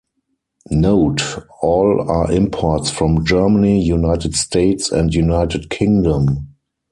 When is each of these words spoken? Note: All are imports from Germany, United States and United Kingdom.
Note: 0.71 1.21
All 1.61 2.09
are 2.09 2.31
imports 2.31 2.89
from 2.89 3.23
Germany, 3.23 3.83
United 3.85 4.33
States 4.35 4.91
and 4.91 5.13
United 5.13 5.69
Kingdom. 5.69 6.55